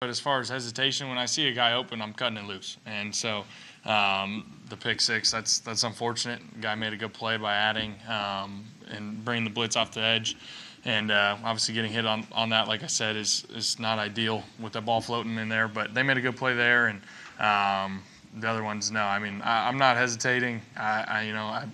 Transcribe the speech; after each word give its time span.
But 0.00 0.10
as 0.10 0.20
far 0.20 0.38
as 0.38 0.48
hesitation, 0.48 1.08
when 1.08 1.18
I 1.18 1.26
see 1.26 1.48
a 1.48 1.52
guy 1.52 1.72
open, 1.72 2.00
I'm 2.00 2.12
cutting 2.12 2.38
it 2.38 2.44
loose. 2.44 2.76
And 2.86 3.12
so 3.12 3.44
um, 3.84 4.60
the 4.68 4.76
pick 4.76 5.00
six, 5.00 5.28
that's 5.28 5.58
that's 5.58 5.82
unfortunate. 5.82 6.60
Guy 6.60 6.76
made 6.76 6.92
a 6.92 6.96
good 6.96 7.12
play 7.12 7.36
by 7.36 7.56
adding 7.56 7.96
um, 8.08 8.64
and 8.92 9.24
bringing 9.24 9.42
the 9.42 9.50
blitz 9.50 9.74
off 9.74 9.90
the 9.90 10.00
edge. 10.00 10.36
And 10.84 11.10
uh, 11.10 11.36
obviously 11.42 11.74
getting 11.74 11.90
hit 11.90 12.06
on, 12.06 12.24
on 12.30 12.48
that, 12.50 12.68
like 12.68 12.84
I 12.84 12.86
said, 12.86 13.16
is 13.16 13.44
is 13.52 13.80
not 13.80 13.98
ideal 13.98 14.44
with 14.60 14.74
the 14.74 14.80
ball 14.80 15.00
floating 15.00 15.36
in 15.36 15.48
there. 15.48 15.66
But 15.66 15.94
they 15.94 16.04
made 16.04 16.16
a 16.16 16.20
good 16.20 16.36
play 16.36 16.54
there, 16.54 16.86
and 16.86 17.00
um, 17.40 18.00
the 18.38 18.48
other 18.48 18.62
ones, 18.62 18.92
no. 18.92 19.02
I 19.02 19.18
mean, 19.18 19.42
I, 19.42 19.68
am 19.68 19.78
not 19.78 19.96
hesitating. 19.96 20.62
I, 20.76 21.04
I 21.08 21.22
you 21.22 21.32
know, 21.32 21.46
I, 21.46 21.66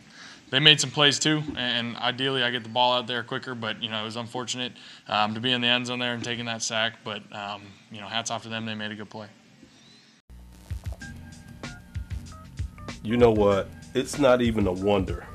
they 0.51 0.61
made 0.61 0.81
some 0.81 0.91
plays 0.91 1.19
too, 1.19 1.43
and 1.57 1.97
ideally 1.97 2.43
I 2.43 2.51
get 2.51 2.63
the 2.63 2.69
ball 2.69 2.93
out 2.93 3.07
there 3.07 3.23
quicker. 3.23 3.55
But 3.55 3.83
you 3.83 3.89
know, 3.89 4.01
it 4.01 4.05
was 4.05 4.17
unfortunate 4.17 4.73
um, 5.09 5.35
to 5.35 5.41
be 5.41 5.53
in 5.53 5.61
the 5.61 5.67
end 5.67 5.87
zone 5.87 5.99
there 5.99 6.15
and 6.15 6.23
taking 6.23 6.45
that 6.47 6.63
sack. 6.63 6.99
But 7.05 7.23
um, 7.35 7.63
you 7.91 8.01
know, 8.01 8.07
hats 8.07 8.31
off 8.31 8.43
to 8.45 8.49
them. 8.49 8.67
They 8.67 8.75
made 8.75 8.93
a 8.93 8.95
good 8.95 9.11
play. 9.11 9.29
You 13.03 13.17
know 13.17 13.31
what? 13.31 13.69
It's 13.95 14.19
not 14.19 14.41
even 14.43 14.67
a 14.67 14.73
wonder 14.73 15.27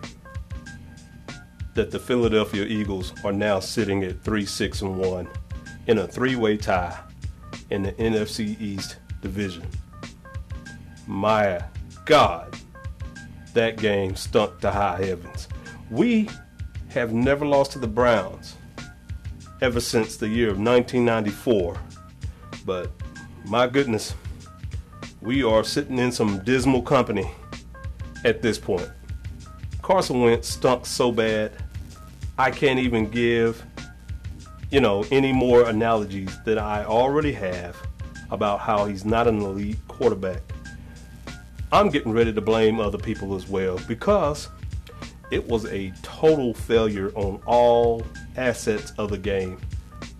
that 1.75 1.91
the 1.91 1.99
Philadelphia 1.99 2.65
Eagles 2.65 3.13
are 3.23 3.31
now 3.31 3.59
sitting 3.59 4.03
at 4.03 4.23
3 4.23 4.45
6 4.45 4.81
and 4.81 4.97
1 4.97 5.29
in 5.87 5.99
a 5.99 6.07
three 6.07 6.35
way 6.35 6.57
tie 6.57 6.99
in 7.69 7.83
the 7.83 7.91
NFC 7.93 8.59
East 8.59 8.97
division. 9.21 9.65
My 11.07 11.63
God, 12.05 12.58
that 13.53 13.77
game 13.77 14.15
stunk 14.15 14.59
to 14.61 14.71
high 14.71 15.03
heavens. 15.03 15.47
We 15.89 16.29
have 16.89 17.13
never 17.13 17.45
lost 17.45 17.71
to 17.73 17.79
the 17.79 17.87
Browns 17.87 18.55
ever 19.61 19.79
since 19.79 20.17
the 20.17 20.27
year 20.27 20.49
of 20.49 20.59
1994. 20.59 21.77
But 22.65 22.91
my 23.45 23.67
goodness, 23.67 24.13
we 25.21 25.43
are 25.43 25.63
sitting 25.63 25.97
in 25.97 26.11
some 26.11 26.43
dismal 26.43 26.81
company 26.81 27.29
at 28.23 28.41
this 28.41 28.57
point. 28.57 28.89
Carson 29.81 30.21
Wentz 30.21 30.47
stunk 30.47 30.85
so 30.85 31.11
bad, 31.11 31.51
I 32.37 32.51
can't 32.51 32.79
even 32.79 33.09
give, 33.09 33.65
you 34.71 34.79
know, 34.79 35.03
any 35.11 35.33
more 35.33 35.67
analogies 35.67 36.37
that 36.45 36.57
I 36.57 36.85
already 36.85 37.33
have 37.33 37.75
about 38.31 38.59
how 38.59 38.85
he's 38.85 39.03
not 39.03 39.27
an 39.27 39.41
elite 39.41 39.79
quarterback. 39.87 40.41
I'm 41.71 41.89
getting 41.89 42.11
ready 42.11 42.33
to 42.33 42.41
blame 42.41 42.79
other 42.79 42.97
people 42.97 43.35
as 43.35 43.47
well 43.47 43.79
because 43.87 44.49
it 45.29 45.47
was 45.47 45.65
a 45.65 45.93
total 46.01 46.53
failure 46.53 47.11
on 47.15 47.41
all 47.45 48.03
assets 48.37 48.91
of 48.97 49.11
the 49.11 49.17
game. 49.17 49.59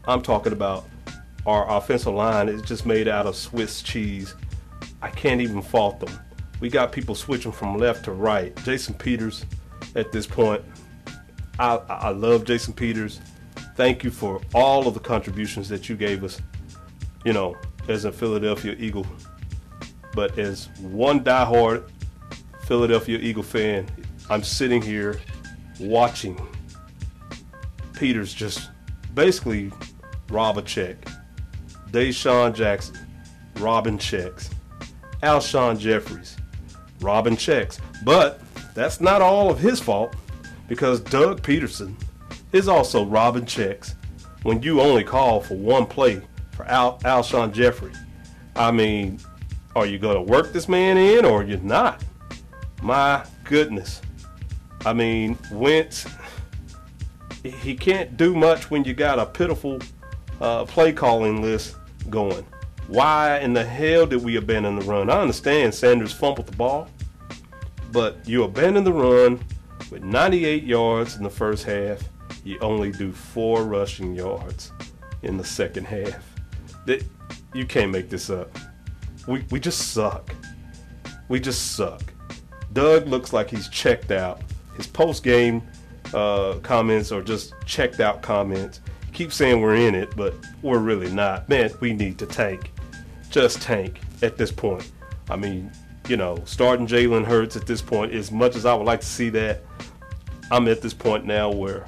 I'm 0.08 0.22
talking 0.22 0.54
about 0.54 0.86
our 1.48 1.70
offensive 1.78 2.14
line 2.14 2.50
is 2.50 2.62
just 2.62 2.86
made 2.86 3.08
out 3.08 3.26
of 3.26 3.36
Swiss 3.36 3.82
cheese. 3.82 4.36
I 5.02 5.10
can't 5.10 5.42
even 5.42 5.64
fault 5.64 6.00
them. 6.00 6.20
We 6.60 6.70
got 6.70 6.92
people 6.92 7.16
switching 7.16 7.52
from 7.52 7.78
left 7.78 8.06
to 8.06 8.12
right. 8.12 8.56
Jason 8.64 8.94
Peters, 8.94 9.46
at 9.96 10.12
this 10.12 10.28
point, 10.28 10.64
I, 11.58 11.78
I 11.88 12.10
love 12.10 12.44
Jason 12.44 12.74
Peters. 12.74 13.22
Thank 13.76 14.04
you 14.04 14.12
for 14.12 14.42
all 14.54 14.88
of 14.88 14.94
the 14.94 15.00
contributions 15.00 15.68
that 15.70 15.90
you 15.90 15.96
gave 15.96 16.24
us, 16.24 16.42
you 17.26 17.34
know, 17.34 17.56
as 17.88 18.06
a 18.06 18.12
Philadelphia 18.12 18.76
Eagle. 18.78 19.08
But 20.20 20.38
as 20.38 20.68
one 20.82 21.24
diehard 21.24 21.90
Philadelphia 22.66 23.20
Eagle 23.20 23.42
fan, 23.42 23.88
I'm 24.30 24.44
sitting 24.44 24.82
here 24.82 25.18
watching 25.80 26.38
Peters 27.94 28.34
just 28.34 28.70
basically 29.14 29.72
rob 30.28 30.58
a 30.58 30.62
check. 30.62 30.98
DeSean 31.92 32.54
Jackson, 32.54 32.98
robbing 33.60 33.98
checks. 33.98 34.50
Alshon 35.24 35.80
Jeffries, 35.80 36.36
robbing 37.00 37.38
checks. 37.38 37.80
But 38.04 38.42
that's 38.74 39.00
not 39.00 39.22
all 39.22 39.50
of 39.50 39.58
his 39.58 39.80
fault 39.80 40.18
because 40.68 41.00
Doug 41.00 41.42
Pederson 41.42 41.96
is 42.52 42.68
also 42.68 43.06
robbing 43.06 43.46
checks 43.46 43.96
when 44.44 44.62
you 44.64 44.82
only 44.82 45.06
call 45.06 45.40
for 45.40 45.56
one 45.56 45.86
play 45.86 46.22
for 46.52 46.66
Al- 46.66 47.00
Alshon 47.06 47.54
Jeffery. 47.54 47.94
I 48.58 48.72
mean, 48.72 49.22
are 49.80 49.86
you 49.86 49.98
going 49.98 50.16
to 50.16 50.22
work 50.22 50.52
this 50.52 50.68
man 50.68 50.98
in 50.98 51.24
or 51.24 51.44
you're 51.44 51.58
not? 51.60 52.04
My 52.82 53.26
goodness. 53.46 54.02
I 54.86 54.94
mean, 54.94 55.38
Wentz, 55.52 56.06
he 57.44 57.76
can't 57.76 58.18
do 58.18 58.36
much 58.36 58.70
when 58.70 58.84
you 58.84 58.94
got 58.94 59.20
a 59.20 59.26
pitiful 59.26 59.80
uh, 60.42 60.66
play 60.66 60.92
calling 60.92 61.42
list 61.42 61.78
going. 62.10 62.46
Why 62.88 63.40
in 63.40 63.54
the 63.54 63.64
hell 63.64 64.06
did 64.06 64.24
we 64.24 64.36
abandon 64.36 64.78
the 64.78 64.86
run? 64.86 65.10
I 65.10 65.22
understand 65.22 65.74
Sanders 65.74 66.12
fumbled 66.12 66.48
the 66.48 66.58
ball, 66.58 66.90
but 67.92 68.18
you 68.28 68.44
abandon 68.44 68.84
the 68.84 68.94
run 68.94 69.40
with 69.92 70.04
98 70.04 70.64
yards 70.64 71.16
in 71.16 71.24
the 71.24 71.30
first 71.30 71.66
half. 71.66 72.02
You 72.44 72.58
only 72.60 72.92
do 72.92 73.12
four 73.12 73.64
rushing 73.64 74.16
yards 74.16 74.72
in 75.22 75.38
the 75.38 75.44
second 75.44 75.86
half. 75.86 76.24
That 76.86 77.04
you 77.54 77.66
can't 77.66 77.92
make 77.92 78.10
this 78.10 78.30
up. 78.30 78.50
We 79.30 79.46
we 79.52 79.60
just 79.60 79.94
suck. 79.94 80.34
We 81.28 81.40
just 81.40 81.76
suck. 81.76 82.02
Doug 82.74 83.08
looks 83.08 83.32
like 83.32 83.48
he's 83.48 83.70
checked 83.70 84.10
out. 84.10 84.42
His 84.76 84.88
post 84.88 85.24
game 85.24 85.62
uh, 86.16 86.56
comments 86.64 87.12
are 87.12 87.22
just 87.22 87.54
checked 87.68 88.00
out 88.00 88.24
comments. 88.24 88.82
Keep 89.14 89.32
saying 89.32 89.62
we're 89.62 89.76
in 89.76 89.94
it, 89.94 90.16
but 90.16 90.34
we're 90.64 90.80
really 90.80 91.12
not. 91.12 91.48
Man, 91.48 91.70
we 91.80 91.94
need 91.94 92.18
to 92.18 92.26
tank 92.26 92.72
just 93.30 93.62
tank 93.62 94.02
at 94.24 94.36
this 94.36 94.52
point. 94.52 94.92
I 95.30 95.36
mean, 95.36 95.72
you 96.08 96.18
know, 96.18 96.42
starting 96.46 96.88
Jalen 96.88 97.24
Hurts 97.24 97.56
at 97.56 97.68
this 97.68 97.84
point, 97.84 98.12
as 98.14 98.32
much 98.32 98.56
as 98.56 98.66
I 98.66 98.74
would 98.74 98.88
like 98.88 99.02
to 99.02 99.06
see 99.06 99.30
that, 99.30 99.62
I'm 100.50 100.68
at 100.68 100.82
this 100.82 100.96
point 100.96 101.26
now 101.26 101.52
where 101.52 101.86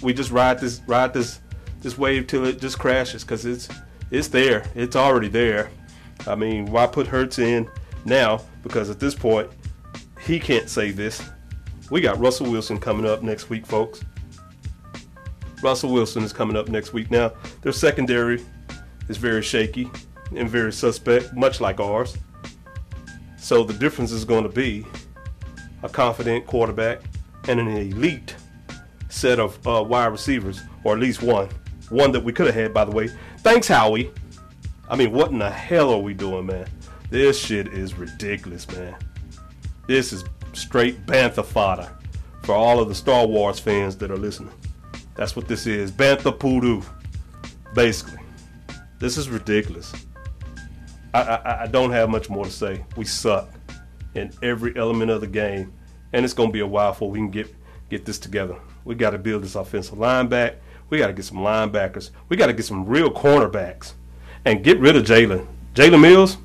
we 0.00 0.14
just 0.14 0.30
ride 0.30 0.60
this 0.60 0.80
ride 0.86 1.12
this 1.12 1.40
this 1.80 1.98
wave 1.98 2.28
till 2.28 2.46
it 2.46 2.60
just 2.60 2.78
crashes 2.78 3.24
because 3.24 3.44
it's 3.44 3.68
it's 4.12 4.28
there, 4.28 4.64
it's 4.76 4.94
already 4.94 5.28
there. 5.28 5.70
I 6.26 6.34
mean, 6.34 6.66
why 6.66 6.86
put 6.86 7.06
Hurts 7.06 7.38
in 7.38 7.68
now? 8.04 8.40
Because 8.62 8.90
at 8.90 8.98
this 8.98 9.14
point, 9.14 9.50
he 10.20 10.40
can't 10.40 10.68
save 10.68 10.96
this. 10.96 11.22
We 11.90 12.00
got 12.00 12.18
Russell 12.18 12.50
Wilson 12.50 12.78
coming 12.78 13.06
up 13.06 13.22
next 13.22 13.50
week, 13.50 13.66
folks. 13.66 14.02
Russell 15.62 15.92
Wilson 15.92 16.22
is 16.22 16.32
coming 16.32 16.56
up 16.56 16.68
next 16.68 16.92
week. 16.92 17.10
Now, 17.10 17.32
their 17.62 17.72
secondary 17.72 18.44
is 19.08 19.16
very 19.16 19.42
shaky 19.42 19.90
and 20.34 20.48
very 20.48 20.72
suspect, 20.72 21.34
much 21.34 21.60
like 21.60 21.80
ours. 21.80 22.16
So 23.36 23.64
the 23.64 23.74
difference 23.74 24.12
is 24.12 24.24
going 24.24 24.44
to 24.44 24.48
be 24.48 24.86
a 25.82 25.88
confident 25.88 26.46
quarterback 26.46 27.00
and 27.48 27.60
an 27.60 27.68
elite 27.68 28.34
set 29.10 29.38
of 29.38 29.66
uh, 29.66 29.82
wide 29.82 30.06
receivers, 30.06 30.62
or 30.82 30.94
at 30.94 31.00
least 31.00 31.22
one. 31.22 31.48
One 31.90 32.12
that 32.12 32.24
we 32.24 32.32
could 32.32 32.46
have 32.46 32.54
had, 32.54 32.72
by 32.72 32.84
the 32.84 32.90
way. 32.90 33.08
Thanks, 33.38 33.68
Howie. 33.68 34.10
I 34.88 34.96
mean, 34.96 35.12
what 35.12 35.30
in 35.30 35.38
the 35.38 35.50
hell 35.50 35.90
are 35.90 35.98
we 35.98 36.14
doing, 36.14 36.46
man? 36.46 36.66
This 37.10 37.38
shit 37.38 37.68
is 37.68 37.94
ridiculous, 37.94 38.70
man. 38.72 38.96
This 39.86 40.12
is 40.12 40.24
straight 40.52 41.04
bantha 41.06 41.44
fodder 41.44 41.90
for 42.42 42.54
all 42.54 42.80
of 42.80 42.88
the 42.88 42.94
Star 42.94 43.26
Wars 43.26 43.58
fans 43.58 43.96
that 43.96 44.10
are 44.10 44.16
listening. 44.16 44.52
That's 45.14 45.36
what 45.36 45.48
this 45.48 45.66
is. 45.66 45.90
Bantha 45.90 46.38
poodoo, 46.38 46.82
basically. 47.74 48.18
This 48.98 49.16
is 49.16 49.28
ridiculous. 49.28 49.92
I, 51.12 51.20
I, 51.20 51.62
I 51.62 51.66
don't 51.66 51.90
have 51.90 52.10
much 52.10 52.28
more 52.28 52.44
to 52.44 52.50
say. 52.50 52.84
We 52.96 53.04
suck 53.04 53.48
in 54.14 54.32
every 54.42 54.76
element 54.76 55.10
of 55.10 55.20
the 55.20 55.26
game, 55.26 55.72
and 56.12 56.24
it's 56.24 56.34
to 56.34 56.48
be 56.48 56.60
a 56.60 56.66
while 56.66 56.92
before 56.92 57.10
we 57.10 57.18
can 57.18 57.30
get 57.30 57.54
get 57.90 58.04
this 58.04 58.18
together. 58.18 58.56
We 58.84 58.94
got 58.94 59.10
to 59.10 59.18
build 59.18 59.42
this 59.42 59.54
offensive 59.54 59.98
line 59.98 60.26
back. 60.28 60.56
We 60.90 60.98
got 60.98 61.08
to 61.08 61.12
get 61.12 61.24
some 61.24 61.38
linebackers. 61.38 62.10
We 62.28 62.36
got 62.36 62.46
to 62.46 62.52
get 62.52 62.64
some 62.64 62.86
real 62.86 63.10
cornerbacks, 63.10 63.92
and 64.44 64.64
get 64.64 64.78
rid 64.78 64.96
of 64.96 65.04
Jalen. 65.04 65.46
Jalen 65.74 66.00
Mills, 66.00 66.36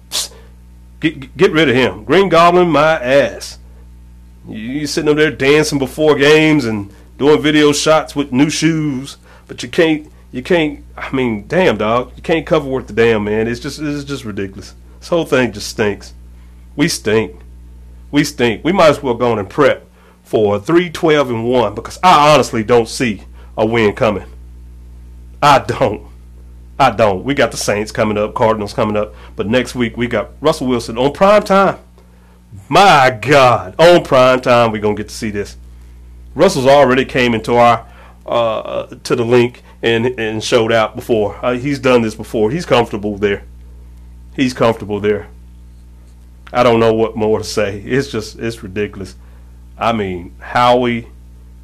get 0.99 1.35
get 1.37 1.51
rid 1.51 1.69
of 1.69 1.75
him. 1.75 2.03
Green 2.03 2.29
Goblin, 2.29 2.69
my 2.69 3.01
ass. 3.01 3.59
You, 4.47 4.87
sitting 4.87 5.09
up 5.09 5.17
there 5.17 5.31
dancing 5.31 5.77
before 5.77 6.15
games 6.15 6.65
and 6.65 6.91
doing 7.17 7.41
video 7.41 7.71
shots 7.71 8.15
with 8.15 8.31
new 8.31 8.49
shoes, 8.49 9.17
but 9.47 9.61
you 9.61 9.69
can't 9.69 10.11
you 10.31 10.41
can't. 10.41 10.83
I 10.97 11.11
mean, 11.11 11.47
damn, 11.47 11.77
dog, 11.77 12.13
you 12.15 12.21
can't 12.21 12.45
cover 12.45 12.67
worth 12.67 12.87
the 12.87 12.93
damn, 12.93 13.23
man. 13.23 13.47
It's 13.47 13.59
just 13.59 13.79
it's 13.79 14.03
just 14.03 14.25
ridiculous. 14.25 14.73
This 14.99 15.09
whole 15.09 15.25
thing 15.25 15.51
just 15.51 15.69
stinks. 15.69 16.13
We 16.75 16.87
stink. 16.87 17.35
We 18.11 18.23
stink. 18.23 18.63
We 18.63 18.71
might 18.71 18.89
as 18.89 19.03
well 19.03 19.13
go 19.13 19.31
on 19.31 19.39
and 19.39 19.49
prep 19.49 19.85
for 20.23 20.59
three, 20.59 20.89
twelve, 20.89 21.29
and 21.29 21.47
one 21.47 21.75
because 21.75 21.99
I 22.01 22.33
honestly 22.33 22.63
don't 22.63 22.87
see 22.87 23.23
a 23.57 23.65
win 23.65 23.95
coming. 23.95 24.25
I 25.41 25.59
don't. 25.59 26.08
I 26.79 26.91
don't. 26.91 27.25
We 27.25 27.33
got 27.33 27.51
the 27.51 27.57
Saints 27.57 27.91
coming 27.91 28.17
up, 28.17 28.33
Cardinals 28.33 28.73
coming 28.73 28.95
up, 28.95 29.13
but 29.35 29.47
next 29.47 29.75
week 29.75 29.97
we 29.97 30.07
got 30.07 30.31
Russell 30.39 30.67
Wilson 30.67 30.97
on 30.97 31.11
prime 31.11 31.43
time. 31.43 31.77
My 32.69 33.17
God, 33.21 33.75
on 33.77 34.03
prime 34.03 34.39
time 34.39 34.71
we're 34.71 34.81
gonna 34.81 34.95
get 34.95 35.09
to 35.09 35.15
see 35.15 35.29
this. 35.29 35.57
Russell's 36.33 36.65
already 36.65 37.03
came 37.03 37.33
into 37.33 37.55
our 37.55 37.85
uh, 38.25 38.87
to 39.03 39.15
the 39.15 39.25
Linc 39.25 39.61
and 39.83 40.17
and 40.19 40.43
showed 40.43 40.71
out 40.71 40.95
before. 40.95 41.37
Uh, 41.43 41.53
he's 41.53 41.79
done 41.79 42.01
this 42.01 42.15
before. 42.15 42.49
He's 42.49 42.65
comfortable 42.65 43.17
there. 43.17 43.43
He's 44.35 44.53
comfortable 44.53 45.01
there. 45.01 45.27
I 46.53 46.63
don't 46.63 46.79
know 46.79 46.93
what 46.93 47.15
more 47.15 47.39
to 47.39 47.43
say. 47.43 47.81
It's 47.81 48.09
just 48.09 48.39
it's 48.39 48.63
ridiculous. 48.63 49.15
I 49.77 49.91
mean, 49.91 50.35
Howie 50.39 51.09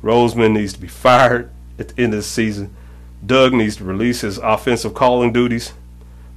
Roseman 0.04 0.54
needs 0.54 0.74
to 0.74 0.80
be 0.80 0.88
fired 0.88 1.52
at 1.80 1.90
the 1.90 2.04
end 2.04 2.14
of 2.14 2.20
the 2.20 2.24
season. 2.24 2.76
Doug 3.24 3.54
needs 3.54 3.76
to 3.78 3.84
release 3.84 4.22
his 4.22 4.38
offensive 4.38 4.94
calling 4.94 5.34
duties. 5.34 5.74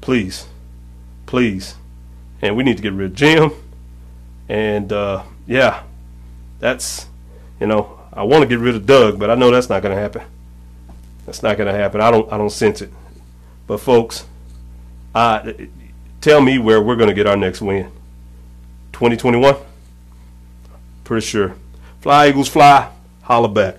Please. 0.01 0.47
Please. 1.27 1.77
And 2.43 2.57
we 2.57 2.65
need 2.65 2.77
to 2.77 2.83
get 2.83 2.93
rid 2.93 3.13
of 3.13 3.17
Jim. 3.17 3.53
And 4.49 4.93
uh, 4.93 5.25
yeah, 5.47 5.83
that's 6.59 7.07
you 7.61 7.67
know, 7.67 7.99
I 8.13 8.23
want 8.23 8.43
to 8.43 8.49
get 8.49 8.59
rid 8.59 8.75
of 8.75 8.87
Doug, 8.87 9.19
but 9.19 9.31
I 9.31 9.35
know 9.35 9.51
that's 9.51 9.69
not 9.69 9.83
going 9.83 9.95
to 9.95 10.01
happen. 10.01 10.23
That's 11.27 11.43
not 11.43 11.57
going 11.57 11.73
to 11.73 11.79
happen. 11.79 12.01
I 12.01 12.11
don't 12.11 12.33
I 12.33 12.39
don't 12.39 12.51
sense 12.51 12.81
it. 12.81 12.91
But 13.67 13.79
folks, 13.79 14.25
I 15.15 15.69
tell 16.21 16.41
me 16.41 16.59
where 16.59 16.81
we're 16.81 16.97
going 16.97 17.09
to 17.09 17.15
get 17.15 17.27
our 17.27 17.37
next 17.37 17.61
win. 17.61 17.91
2021? 18.93 19.57
Pretty 21.05 21.27
sure. 21.27 21.55
Fly 22.01 22.29
Eagles 22.29 22.49
fly. 22.49 22.91
Holla 23.23 23.49
back. 23.49 23.77